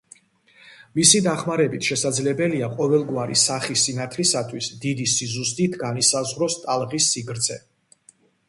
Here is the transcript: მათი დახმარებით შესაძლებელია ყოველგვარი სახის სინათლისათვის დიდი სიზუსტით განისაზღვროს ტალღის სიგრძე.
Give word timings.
მათი 0.99 1.19
დახმარებით 1.25 1.89
შესაძლებელია 1.89 2.69
ყოველგვარი 2.79 3.37
სახის 3.43 3.83
სინათლისათვის 3.89 4.71
დიდი 4.87 5.09
სიზუსტით 5.13 5.79
განისაზღვროს 5.85 6.61
ტალღის 6.65 7.13
სიგრძე. 7.15 7.61